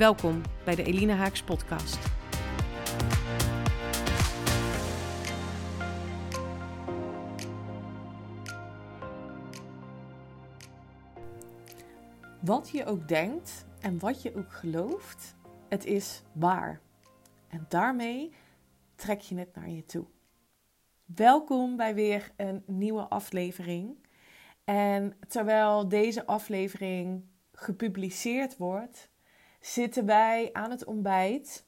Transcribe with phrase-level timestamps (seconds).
[0.00, 1.98] Welkom bij de Elina Haaks podcast.
[12.40, 15.36] Wat je ook denkt en wat je ook gelooft,
[15.68, 16.80] het is waar.
[17.48, 18.32] En daarmee
[18.94, 20.06] trek je het naar je toe.
[21.04, 24.06] Welkom bij weer een nieuwe aflevering.
[24.64, 29.10] En terwijl deze aflevering gepubliceerd wordt,
[29.60, 31.64] zitten wij aan het ontbijt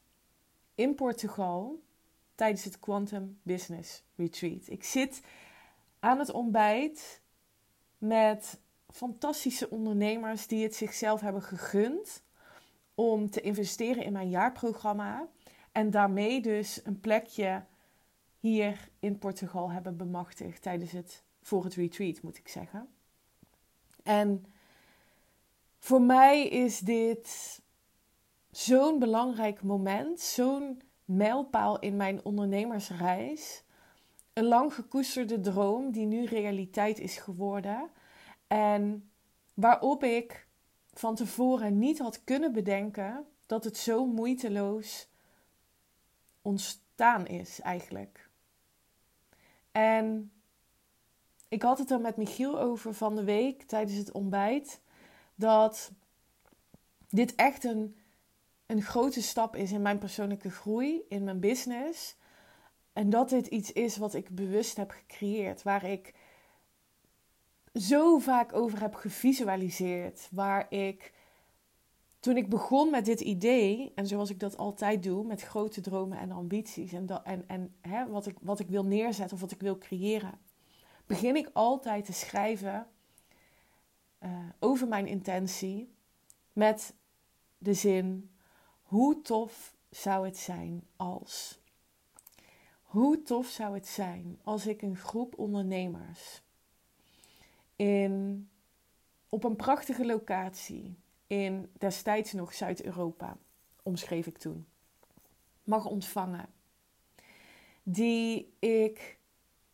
[0.75, 1.83] in Portugal
[2.35, 4.69] tijdens het Quantum Business Retreat.
[4.69, 5.21] Ik zit
[6.01, 7.21] aan het ontbijt
[7.99, 12.23] met fantastische ondernemers die het zichzelf hebben gegund
[12.95, 15.29] om te investeren in mijn jaarprogramma
[15.73, 17.65] en daarmee dus een plekje
[18.41, 22.89] hier in Portugal hebben bemachtigd tijdens het voor het retreat moet ik zeggen.
[24.03, 24.47] En
[25.79, 27.61] voor mij is dit
[28.53, 33.63] zo'n belangrijk moment, zo'n mijlpaal in mijn ondernemersreis.
[34.33, 37.91] Een lang gekoesterde droom die nu realiteit is geworden.
[38.47, 39.11] En
[39.55, 40.47] waarop ik
[40.93, 45.09] van tevoren niet had kunnen bedenken dat het zo moeiteloos
[46.43, 48.31] ontstaan is eigenlijk.
[49.73, 50.33] En
[51.49, 54.81] ik had het er met Michiel over van de week tijdens het ontbijt.
[55.35, 55.93] Dat
[57.09, 57.97] dit echt een
[58.73, 62.17] een grote stap is in mijn persoonlijke groei, in mijn business.
[62.93, 66.15] En dat dit iets is wat ik bewust heb gecreëerd, waar ik
[67.75, 71.13] zo vaak over heb gevisualiseerd, waar ik
[72.21, 76.19] toen ik begon met dit idee, en zoals ik dat altijd doe, met grote dromen
[76.19, 79.51] en ambities en, dat, en, en hè, wat, ik, wat ik wil neerzetten of wat
[79.51, 80.39] ik wil creëren,
[81.07, 82.87] begin ik altijd te schrijven
[84.23, 85.95] uh, over mijn intentie
[86.53, 86.95] met
[87.59, 88.31] de zin:
[88.93, 91.61] hoe tof zou het zijn als.
[92.83, 96.43] Hoe tof zou het zijn als ik een groep ondernemers
[97.77, 98.49] in,
[99.29, 103.37] op een prachtige locatie in destijds nog Zuid-Europa,
[103.83, 104.67] omschreef ik toen,
[105.65, 106.49] mag ontvangen.
[107.83, 109.19] Die ik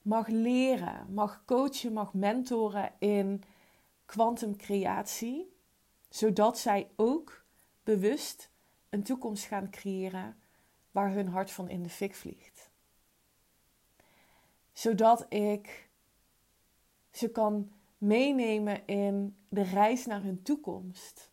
[0.02, 3.42] mag leren, mag coachen, mag mentoren in
[4.04, 5.52] kwantumcreatie,
[6.08, 7.44] zodat zij ook
[7.82, 8.50] bewust
[8.90, 10.36] een toekomst gaan creëren
[10.90, 12.70] waar hun hart van in de fik vliegt.
[14.72, 15.88] Zodat ik
[17.10, 21.30] ze kan meenemen in de reis naar hun toekomst.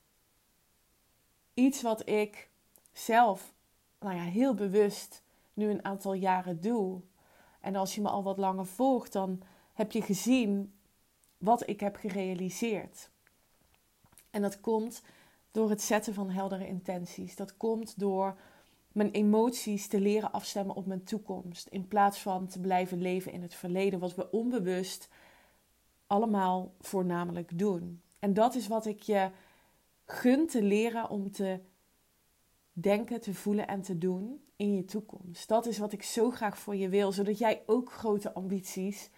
[1.54, 2.50] Iets wat ik
[2.92, 3.54] zelf
[4.00, 5.24] nou ja, heel bewust
[5.54, 7.02] nu een aantal jaren doe.
[7.60, 9.42] En als je me al wat langer volgt, dan
[9.74, 10.74] heb je gezien
[11.38, 13.10] wat ik heb gerealiseerd.
[14.30, 15.02] En dat komt
[15.56, 17.36] door het zetten van heldere intenties.
[17.36, 18.38] Dat komt door
[18.92, 21.68] mijn emoties te leren afstemmen op mijn toekomst.
[21.68, 25.10] In plaats van te blijven leven in het verleden, wat we onbewust
[26.08, 28.02] allemaal voornamelijk doen.
[28.20, 29.30] En dat is wat ik je
[30.06, 31.60] gun te leren om te
[32.74, 35.48] denken, te voelen en te doen in je toekomst.
[35.48, 39.10] Dat is wat ik zo graag voor je wil, zodat jij ook grote ambities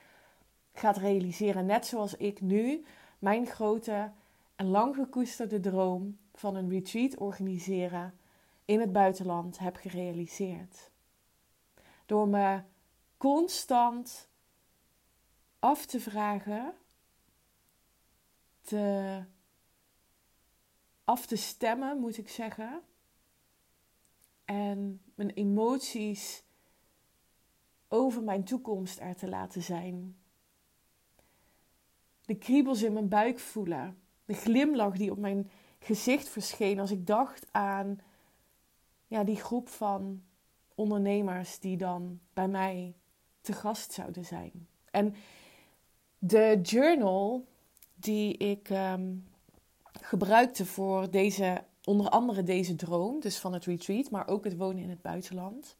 [0.73, 1.65] gaat realiseren.
[1.65, 2.85] Net zoals ik nu
[3.19, 4.11] mijn grote
[4.55, 8.19] en lang gekoesterde droom van een retreat organiseren
[8.65, 10.91] in het buitenland heb gerealiseerd.
[12.05, 12.61] Door me
[13.17, 14.29] constant
[15.59, 16.73] af te vragen,
[18.61, 19.23] te,
[21.03, 22.81] af te stemmen, moet ik zeggen.
[24.45, 26.43] En mijn emoties
[27.87, 30.17] over mijn toekomst er te laten zijn.
[32.25, 34.01] De kriebels in mijn buik voelen.
[34.25, 35.51] De glimlach die op mijn
[35.87, 37.99] gezicht verscheen als ik dacht aan
[39.07, 40.23] ja, die groep van
[40.75, 42.95] ondernemers die dan bij mij
[43.41, 44.67] te gast zouden zijn.
[44.91, 45.15] En
[46.19, 47.45] de journal
[47.95, 49.15] die ik ehm,
[50.01, 54.83] gebruikte voor deze, onder andere deze droom, dus van het retreat, maar ook het wonen
[54.83, 55.77] in het buitenland.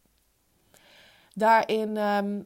[1.34, 2.42] Daarin ehm,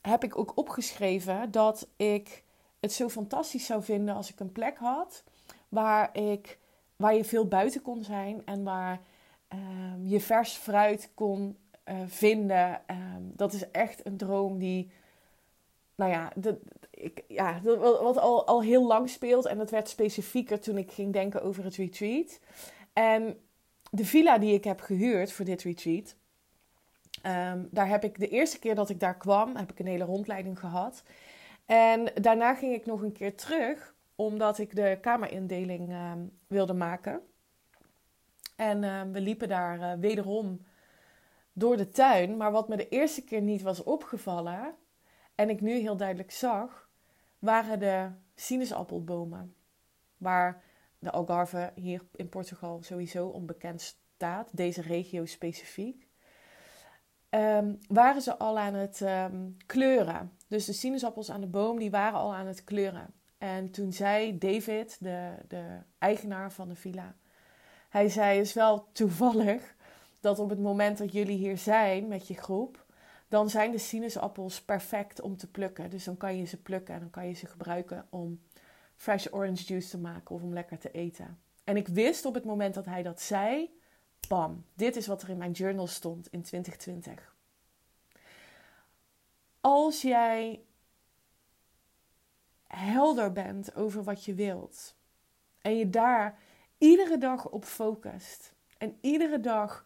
[0.00, 2.44] heb ik ook opgeschreven dat ik
[2.80, 5.24] het zo fantastisch zou vinden als ik een plek had
[5.68, 6.58] waar ik
[6.96, 9.00] waar je veel buiten kon zijn en waar
[9.48, 12.80] ehm, je vers fruit kon uh, vinden.
[12.86, 14.90] Ehm, dat is echt een droom die,
[15.94, 16.32] nou ja,
[16.90, 19.46] ik, ja wat al, al heel lang speelt.
[19.46, 22.40] En dat werd specifieker toen ik ging denken over het retreat.
[22.92, 23.38] En
[23.90, 26.16] de villa die ik heb gehuurd voor dit retreat.
[27.26, 30.04] Um, daar heb ik de eerste keer dat ik daar kwam, heb ik een hele
[30.04, 31.02] rondleiding gehad.
[31.66, 37.20] En daarna ging ik nog een keer terug, omdat ik de kamerindeling um, wilde maken.
[38.56, 40.66] En um, we liepen daar uh, wederom
[41.52, 42.36] door de tuin.
[42.36, 44.74] Maar wat me de eerste keer niet was opgevallen,
[45.34, 46.88] en ik nu heel duidelijk zag,
[47.38, 49.54] waren de sinaasappelbomen.
[50.16, 50.62] Waar
[50.98, 56.08] de Algarve hier in Portugal sowieso onbekend staat, deze regio specifiek.
[57.30, 59.04] Um, waren ze al aan het
[59.66, 60.32] kleuren.
[60.48, 63.14] Dus de sinaasappels aan de boom, die waren al aan het kleuren.
[63.38, 67.14] En toen zei David, de, de eigenaar van de villa,
[67.88, 69.74] hij zei, is wel toevallig
[70.20, 72.84] dat op het moment dat jullie hier zijn met je groep,
[73.28, 75.90] dan zijn de sinaasappels perfect om te plukken.
[75.90, 78.40] Dus dan kan je ze plukken en dan kan je ze gebruiken om
[78.96, 81.38] fresh orange juice te maken of om lekker te eten.
[81.64, 83.78] En ik wist op het moment dat hij dat zei,
[84.28, 87.34] bam, dit is wat er in mijn journal stond in 2020.
[89.60, 90.64] Als jij
[92.76, 94.96] helder bent over wat je wilt
[95.60, 96.38] en je daar
[96.78, 99.84] iedere dag op focust en iedere dag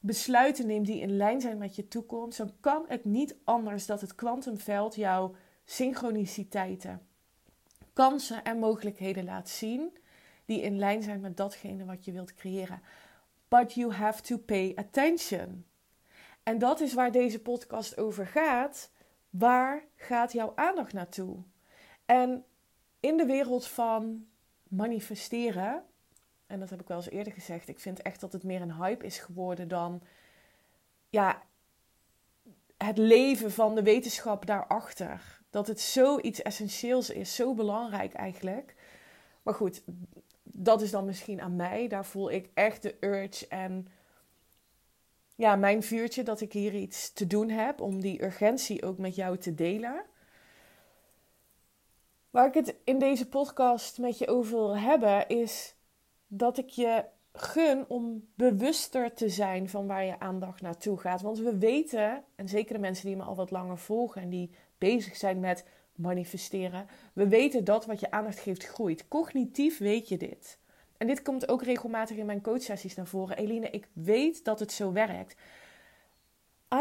[0.00, 4.00] besluiten neemt die in lijn zijn met je toekomst, dan kan het niet anders dat
[4.00, 5.34] het kwantumveld jouw
[5.64, 7.06] synchroniciteiten,
[7.92, 9.98] kansen en mogelijkheden laat zien
[10.44, 12.82] die in lijn zijn met datgene wat je wilt creëren.
[13.48, 15.64] But you have to pay attention.
[16.42, 18.90] En dat is waar deze podcast over gaat.
[19.30, 21.42] Waar gaat jouw aandacht naartoe?
[22.04, 22.44] En
[23.00, 24.26] in de wereld van
[24.68, 25.84] manifesteren
[26.46, 28.74] en dat heb ik wel eens eerder gezegd, ik vind echt dat het meer een
[28.74, 30.02] hype is geworden dan
[31.10, 31.42] ja,
[32.76, 35.40] het leven van de wetenschap daarachter.
[35.50, 38.74] Dat het zoiets essentieels is, zo belangrijk eigenlijk.
[39.42, 39.82] Maar goed,
[40.42, 41.88] dat is dan misschien aan mij.
[41.88, 43.88] Daar voel ik echt de urge en
[45.34, 49.14] ja, mijn vuurtje dat ik hier iets te doen heb om die urgentie ook met
[49.14, 50.04] jou te delen.
[52.34, 55.74] Waar ik het in deze podcast met je over wil hebben is
[56.26, 61.22] dat ik je gun om bewuster te zijn van waar je aandacht naartoe gaat.
[61.22, 64.50] Want we weten, en zeker de mensen die me al wat langer volgen en die
[64.78, 65.64] bezig zijn met
[65.94, 69.08] manifesteren, we weten dat wat je aandacht geeft groeit.
[69.08, 70.58] Cognitief weet je dit.
[70.96, 73.36] En dit komt ook regelmatig in mijn coachsessies naar voren.
[73.36, 75.36] Eline, ik weet dat het zo werkt.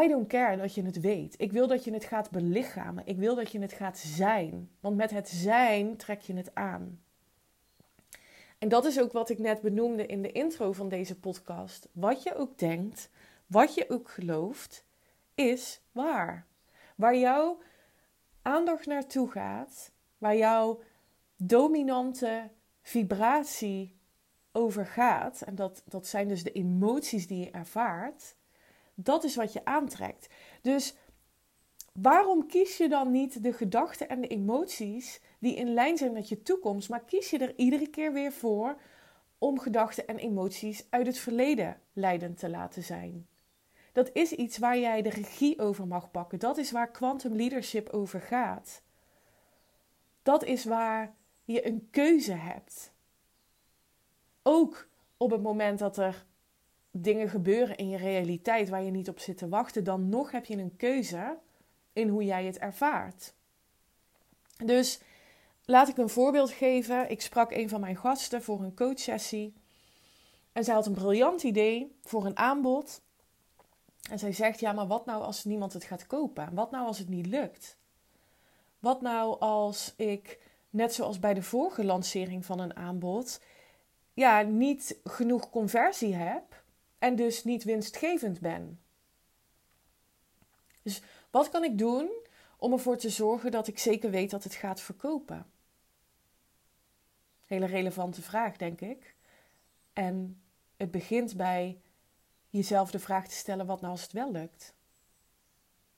[0.02, 1.36] I don't care dat je het weet.
[1.38, 3.06] Ik wil dat je het gaat belichamen.
[3.06, 4.70] Ik wil dat je het gaat zijn.
[4.80, 7.02] Want met het zijn trek je het aan.
[8.58, 11.90] En dat is ook wat ik net benoemde in de intro van deze podcast.
[11.92, 13.10] Wat je ook denkt,
[13.48, 14.86] wat je ook gelooft,
[15.36, 16.48] is waar.
[16.96, 17.62] Waar jouw
[18.42, 20.82] aandacht naartoe gaat, waar jouw
[21.36, 22.50] dominante
[22.82, 23.96] vibratie
[24.52, 28.36] over gaat, en dat, dat zijn dus de emoties die je ervaart,
[28.96, 30.28] dat is wat je aantrekt.
[30.62, 30.96] Dus
[31.94, 36.30] waarom kies je dan niet de gedachten en de emoties die in lijn zijn met
[36.30, 38.78] je toekomst, maar kies je er iedere keer weer voor
[39.38, 43.28] om gedachten en emoties uit het verleden leidend te laten zijn.
[43.92, 46.40] Dat is iets waar jij de regie over mag pakken.
[46.40, 48.82] Dat is waar quantum leadership over gaat.
[50.24, 52.94] Dat is waar je een keuze hebt.
[54.44, 54.88] Ook
[55.18, 56.26] op het moment dat er
[56.96, 60.46] dingen gebeuren in je realiteit waar je niet op zit te wachten, dan nog heb
[60.46, 61.38] je een keuze
[61.94, 63.34] in hoe jij het ervaart.
[64.66, 65.00] Dus
[65.66, 67.10] Laat ik een voorbeeld geven.
[67.10, 69.54] Ik sprak een van mijn gasten voor een coachsessie.
[70.52, 73.02] En zij had een briljant idee voor een aanbod.
[74.10, 76.54] En zij zegt: Ja, maar wat nou als niemand het gaat kopen?
[76.54, 77.78] Wat nou als het niet lukt?
[78.80, 83.42] Wat nou als ik, net zoals bij de vorige lancering van een aanbod,
[84.14, 86.63] ja, niet genoeg conversie heb
[87.04, 88.80] en dus niet winstgevend ben?
[90.82, 92.10] Dus wat kan ik doen
[92.58, 95.52] om ervoor te zorgen dat ik zeker weet dat het gaat verkopen?
[97.46, 99.16] Hele relevante vraag, denk ik.
[99.94, 100.42] En
[100.78, 101.82] het begint bij
[102.50, 104.74] jezelf de vraag te stellen: wat nou als het wel lukt?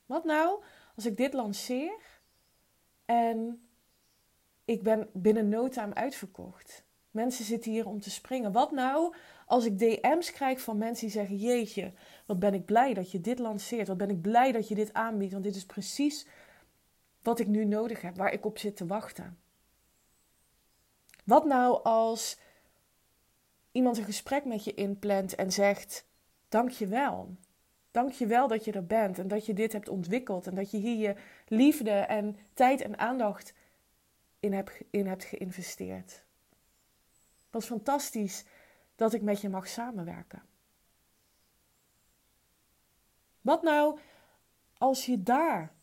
[0.06, 0.64] Wat nou
[0.96, 2.00] als ik dit lanceer
[3.06, 3.68] en
[4.66, 6.85] ik ben binnen no time uitverkocht?
[7.16, 8.52] Mensen zitten hier om te springen.
[8.52, 11.94] Wat nou als ik DM's krijg van mensen die zeggen: Jeetje,
[12.26, 13.88] wat ben ik blij dat je dit lanceert.
[13.88, 15.32] Wat ben ik blij dat je dit aanbiedt.
[15.32, 16.28] Want dit is precies
[17.22, 19.38] wat ik nu nodig heb, waar ik op zit te wachten.
[21.26, 22.40] Wat nou als
[23.72, 26.08] iemand een gesprek met je inplant en zegt:
[26.50, 27.36] Dank je wel.
[27.92, 30.72] Dank je wel dat je er bent en dat je dit hebt ontwikkeld en dat
[30.72, 31.16] je hier je
[31.48, 33.54] liefde en tijd en aandacht
[34.40, 36.25] in hebt, in hebt geïnvesteerd.
[37.56, 38.46] Wat fantastisch
[38.96, 40.44] dat ik met je mag samenwerken.
[43.42, 44.00] Wat nou
[44.78, 45.74] als je daar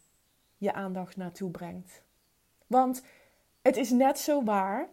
[0.57, 2.03] je aandacht naartoe brengt?
[2.67, 3.03] Want
[3.63, 4.89] het is net zo waar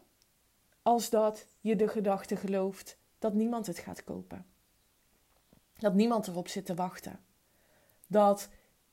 [0.81, 4.45] als dat je de gedachte gelooft dat niemand het gaat kopen.
[5.77, 7.19] Dat niemand erop zit te wachten.
[8.07, 8.49] Dat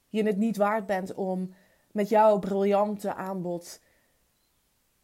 [0.08, 1.54] je het niet waard bent om
[1.92, 3.80] met jouw briljante aanbod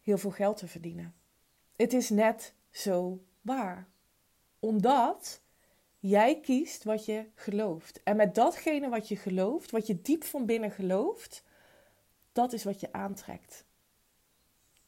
[0.01, 1.15] heel veel geld te verdienen.
[1.75, 3.87] Het is net zo waar.
[4.59, 5.41] Omdat
[5.99, 8.03] jij kiest wat je gelooft.
[8.03, 11.43] En met datgene wat je gelooft, wat je diep van binnen gelooft,
[12.31, 13.65] dat is wat je aantrekt.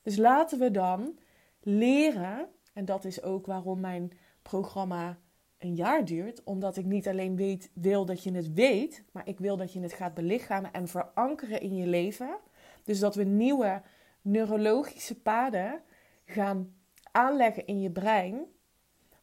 [0.02, 1.20] Dus laten we dan
[1.60, 4.12] leren, en dat is ook waarom mijn
[4.42, 5.20] programma
[5.58, 9.40] een jaar duurt, omdat ik niet alleen weet, wil dat je het weet, maar ik
[9.40, 12.38] wil dat je het gaat belichamen en verankeren in je leven.
[12.84, 13.82] Dus dat we nieuwe
[14.22, 15.82] neurologische paden
[16.26, 16.75] gaan
[17.16, 18.46] aanleggen in je brein,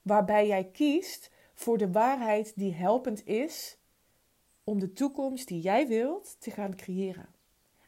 [0.02, 3.78] waarbij jij kiest voor de waarheid die helpend is
[4.64, 7.28] om de toekomst die jij wilt te gaan creëren.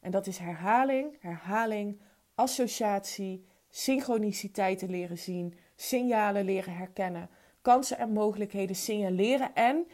[0.00, 2.00] En dat is herhaling, herhaling,
[2.34, 7.30] associatie, synchroniciteit te leren zien, signalen leren herkennen,
[7.62, 9.87] kansen en mogelijkheden signaleren en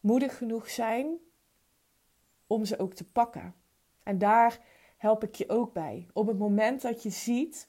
[0.00, 1.18] moedig genoeg zijn
[2.46, 3.54] om ze ook te pakken.
[4.02, 4.60] En daar
[4.96, 6.06] help ik je ook bij.
[6.12, 7.68] Op het moment dat je ziet,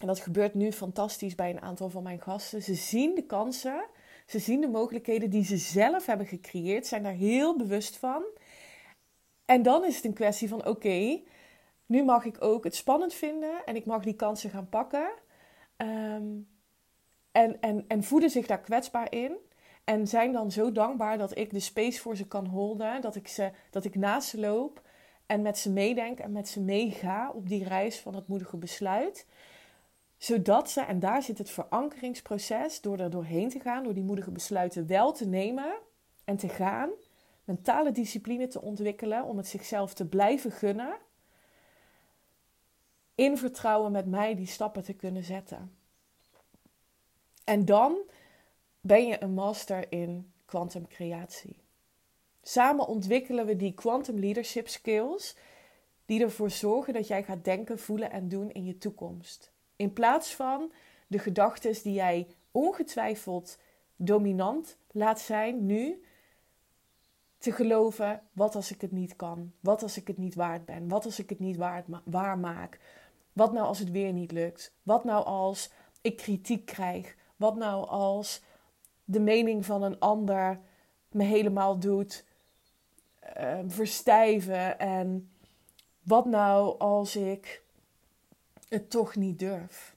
[0.00, 3.84] en dat gebeurt nu fantastisch bij een aantal van mijn gasten, ze zien de kansen,
[4.26, 8.24] ze zien de mogelijkheden die ze zelf hebben gecreëerd, zijn daar heel bewust van.
[9.44, 11.20] En dan is het een kwestie van: oké,
[11.86, 15.10] nu mag ik ook het spannend vinden en ik mag die kansen gaan pakken.
[15.76, 16.26] Ehm,
[17.32, 19.36] en, en, en voeden zich daar kwetsbaar in.
[19.84, 23.00] En zijn dan zo dankbaar dat ik de space voor ze kan holden.
[23.00, 24.82] Dat ik, ze, dat ik naast ze loop
[25.26, 29.26] en met ze meedenk en met ze meega op die reis van het moedige besluit.
[30.24, 34.30] Zodat ze, en daar zit het verankeringsproces, door er doorheen te gaan, door die moedige
[34.30, 35.74] besluiten wel te nemen
[36.24, 36.90] en te gaan.
[37.44, 40.96] Mentale discipline te ontwikkelen om het zichzelf te blijven gunnen
[43.14, 45.76] in vertrouwen met mij die stappen te kunnen zetten.
[47.44, 47.96] En dan
[48.80, 51.56] ben je een master in quantum creatie.
[52.42, 55.36] Samen ontwikkelen we die quantum leadership skills
[56.06, 59.52] die ervoor zorgen dat jij gaat denken, voelen en doen in je toekomst.
[59.76, 60.72] In plaats van
[61.06, 63.58] de gedachten die jij ongetwijfeld
[63.96, 66.02] dominant laat zijn nu,
[67.44, 69.52] te geloven: wat als ik het niet kan?
[69.60, 70.88] Wat als ik het niet waard ben?
[70.88, 72.78] Wat als ik het niet waard waar maak?
[73.32, 74.74] Wat nou als het weer niet lukt?
[74.82, 77.16] Wat nou als ik kritiek krijg?
[77.36, 78.42] Wat nou als
[79.04, 80.60] de mening van een ander
[81.08, 82.24] me helemaal doet
[83.38, 84.78] uh, verstijven?
[84.78, 85.30] En
[86.02, 87.63] wat nou als ik
[88.68, 89.96] het toch niet durf?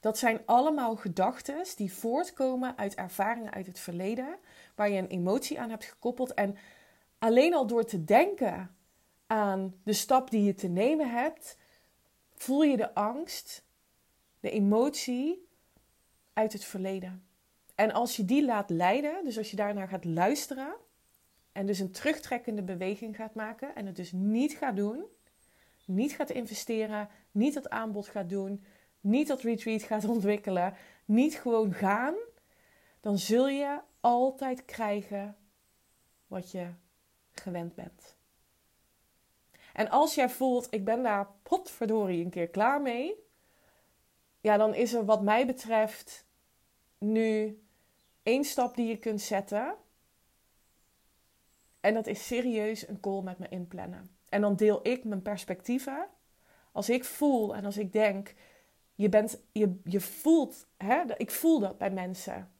[0.00, 4.38] Dat zijn allemaal gedachten die voortkomen uit ervaringen uit het verleden,
[4.74, 6.34] waar je een emotie aan hebt gekoppeld.
[6.34, 6.56] En
[7.18, 8.76] alleen al door te denken
[9.26, 11.56] aan de stap die je te nemen hebt,
[12.34, 13.64] voel je de angst,
[14.40, 15.48] de emotie
[16.32, 17.26] uit het verleden.
[17.74, 20.74] En als je die laat leiden, dus als je daarnaar gaat luisteren
[21.52, 25.04] en dus een terugtrekkende beweging gaat maken en het dus niet gaat doen,
[25.84, 28.64] niet gaat investeren, niet dat aanbod gaat doen,
[29.00, 32.14] niet dat retreat gaat ontwikkelen, niet gewoon gaan,
[33.00, 35.36] dan zul je altijd krijgen
[36.26, 36.66] wat je
[37.30, 38.16] gewend bent.
[39.72, 43.14] En als jij voelt, ik ben daar potverdorie een keer klaar mee,
[44.40, 46.26] ja, dan is er wat mij betreft
[46.98, 47.62] nu
[48.22, 49.74] één stap die je kunt zetten.
[51.80, 54.16] En dat is serieus een call met me inplannen.
[54.28, 56.08] En dan deel ik mijn perspectieven.
[56.78, 58.34] Als ik voel en als ik denk,
[58.94, 62.52] je, bent, je, je voelt, hè, ik voel dat bij mensen.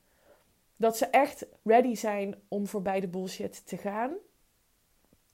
[0.76, 4.12] Dat ze echt ready zijn om voorbij de bullshit te gaan.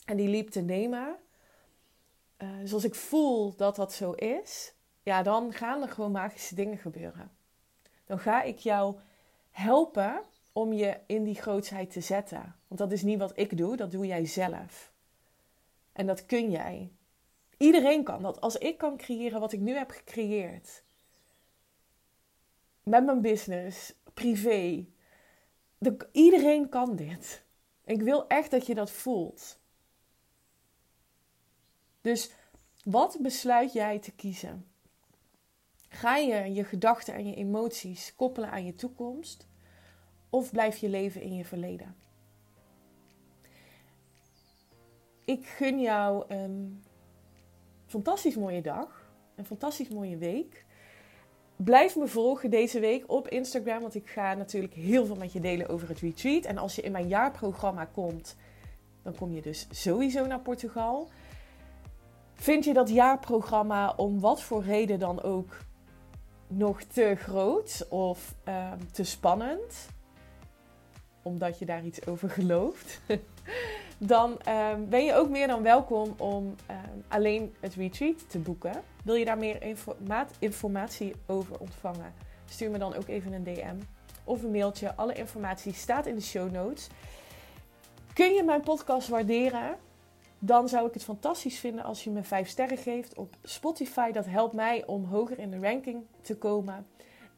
[0.05, 1.17] En die leap te nemen.
[2.39, 6.55] Uh, dus als ik voel dat dat zo is, ja, dan gaan er gewoon magische
[6.55, 7.31] dingen gebeuren.
[8.05, 8.97] Dan ga ik jou
[9.51, 10.23] helpen
[10.53, 12.57] om je in die grootsheid te zetten.
[12.69, 14.93] Want dat is niet wat ik doe, dat doe jij zelf.
[15.93, 16.93] En dat kun jij.
[17.59, 18.41] Iedereen kan dat.
[18.41, 20.83] Als ik kan creëren wat ik nu heb gecreëerd.
[22.83, 24.87] Met mijn business, privé.
[25.79, 27.45] De, iedereen kan dit.
[27.85, 29.59] Ik wil echt dat je dat voelt.
[32.01, 32.31] Dus
[32.85, 34.67] wat besluit jij te kiezen?
[35.89, 39.47] Ga je je gedachten en je emoties koppelen aan je toekomst?
[40.31, 41.97] Of blijf je leven in je verleden?
[45.25, 46.84] Ik gun jou een
[47.95, 50.65] fantastisch mooie dag, een fantastisch mooie week.
[51.57, 55.41] Blijf me volgen deze week op Instagram, want ik ga natuurlijk heel veel met je
[55.41, 56.45] delen over het retreat.
[56.45, 58.37] En als je in mijn jaarprogramma komt,
[59.03, 61.09] dan kom je dus sowieso naar Portugal.
[62.35, 65.57] Vind je dat jaarprogramma om wat voor reden dan ook
[66.47, 69.89] nog te groot of ehm, te spannend?
[71.23, 73.01] Omdat je daar iets over gelooft.
[74.07, 78.83] dan ehm, ben je ook meer dan welkom om ehm, alleen het retreat te boeken.
[79.05, 79.77] Wil je daar meer
[80.39, 82.15] informatie over ontvangen?
[82.45, 83.77] Stuur me dan ook even een DM
[84.25, 84.95] of een mailtje.
[84.95, 86.89] Alle informatie staat in de show notes.
[88.13, 89.77] Kun je mijn podcast waarderen?
[90.39, 94.13] Dan zou ik het fantastisch vinden als je me 5 sterren geeft op Spotify.
[94.13, 96.87] Dat helpt mij om hoger in de ranking te komen.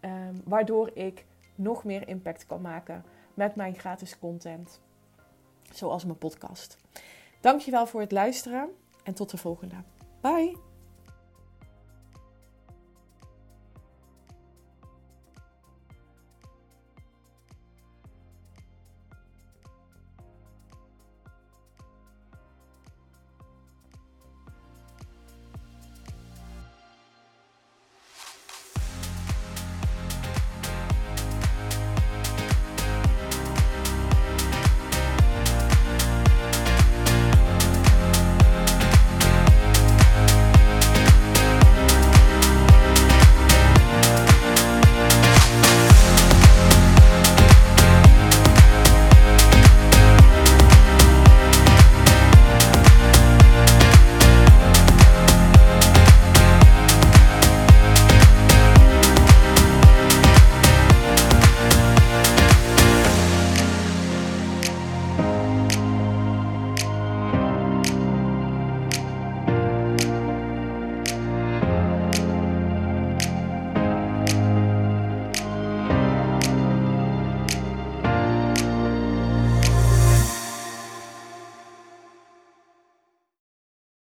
[0.01, 3.05] Ehm, waardoor ik nog meer impact kan maken
[3.35, 4.81] met mijn gratis content.
[5.77, 6.77] Zoals mijn podcast.
[7.41, 8.69] Dankjewel voor het luisteren
[9.03, 9.77] en tot de volgende.
[10.21, 10.76] Bye!